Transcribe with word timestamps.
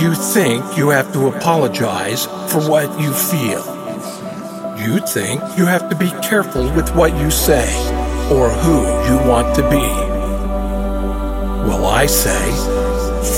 You 0.00 0.14
think 0.14 0.78
you 0.78 0.88
have 0.88 1.12
to 1.12 1.26
apologize 1.26 2.24
for 2.50 2.66
what 2.66 2.88
you 2.98 3.12
feel. 3.12 3.62
You 4.78 4.98
think 5.06 5.42
you 5.58 5.66
have 5.66 5.90
to 5.90 5.94
be 5.94 6.08
careful 6.26 6.72
with 6.72 6.88
what 6.94 7.14
you 7.18 7.30
say 7.30 7.68
or 8.32 8.48
who 8.48 8.80
you 8.80 9.28
want 9.28 9.54
to 9.56 9.62
be. 9.68 9.86
Well, 11.68 11.84
I 11.84 12.06
say, 12.06 12.50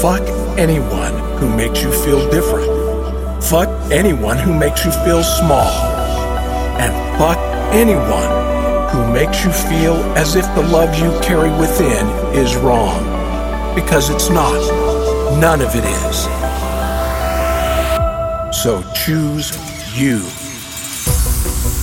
fuck 0.01 0.23
anyone 0.57 1.13
who 1.39 1.49
makes 1.57 1.83
you 1.83 1.91
feel 2.05 2.31
different. 2.31 3.43
Fuck 3.43 3.69
anyone 3.91 4.39
who 4.39 4.57
makes 4.57 4.85
you 4.85 4.93
feel 5.05 5.25
small. 5.25 5.67
And 6.79 6.93
fuck 7.19 7.39
anyone 7.75 8.31
who 8.91 9.13
makes 9.13 9.45
you 9.45 9.51
feel 9.51 9.97
as 10.17 10.37
if 10.37 10.45
the 10.55 10.63
love 10.63 10.95
you 10.95 11.11
carry 11.23 11.51
within 11.59 12.07
is 12.37 12.55
wrong. 12.55 13.03
Because 13.75 14.11
it's 14.11 14.31
not. 14.31 14.55
None 15.41 15.61
of 15.61 15.75
it 15.75 15.85
is. 15.85 16.52
So 18.63 18.81
choose 18.95 19.51
you. 19.99 20.21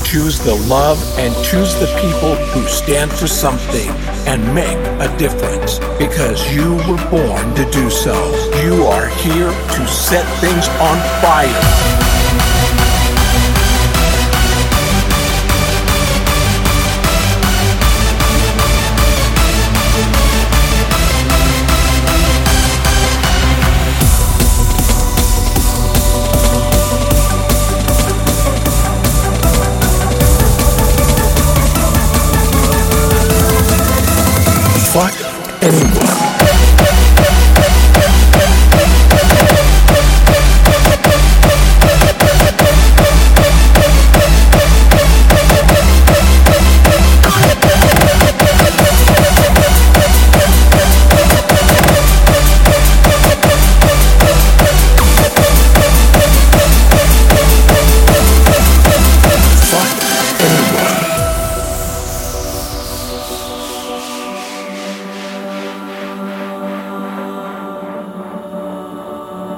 Choose 0.05 0.39
the 0.39 0.55
love 0.69 0.97
and 1.19 1.35
choose 1.43 1.73
the 1.75 1.88
people 1.99 2.35
who 2.53 2.65
stand 2.69 3.11
for 3.11 3.27
something 3.27 3.89
and 4.25 4.55
make 4.55 4.77
a 5.02 5.13
difference 5.17 5.79
because 5.97 6.55
you 6.55 6.75
were 6.88 7.09
born 7.11 7.53
to 7.55 7.69
do 7.71 7.89
so. 7.89 8.15
You 8.63 8.85
are 8.85 9.09
here 9.09 9.52
to 9.52 9.88
set 9.89 10.23
things 10.39 10.69
on 10.79 10.97
fire. 11.21 12.09
Fuck 34.92 35.14
anyone. 35.62 36.28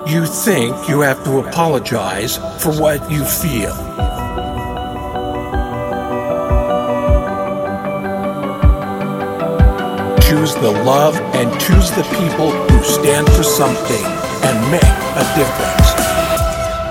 You 0.07 0.25
think 0.25 0.89
you 0.89 1.01
have 1.01 1.23
to 1.25 1.39
apologize 1.39 2.37
for 2.61 2.73
what 2.73 3.09
you 3.11 3.23
feel. 3.23 3.75
Choose 10.21 10.55
the 10.55 10.71
love 10.85 11.15
and 11.35 11.51
choose 11.61 11.91
the 11.91 12.03
people 12.17 12.51
who 12.51 12.83
stand 12.83 13.27
for 13.29 13.43
something 13.43 14.05
and 14.43 14.71
make 14.71 14.81
a 14.81 15.25
difference. 15.37 15.91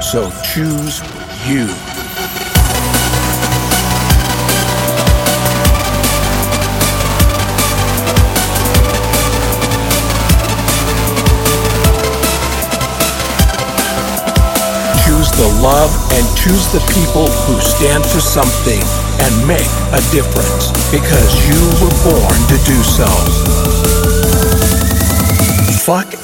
So 0.07 0.31
choose 0.53 1.01
you. 1.49 1.90
Love 15.61 15.93
and 16.13 16.25
choose 16.37 16.73
the 16.73 16.81
people 16.93 17.29
who 17.45 17.61
stand 17.61 18.05
for 18.05 18.21
something 18.21 18.81
and 19.21 19.47
make 19.47 19.69
a 19.93 20.01
difference 20.11 20.73
because 20.91 21.31
you 21.49 21.61
were 21.81 21.95
born 22.05 22.37
to 22.49 22.57
do 22.65 22.77
so. 22.83 23.09
Fuck 25.85 26.15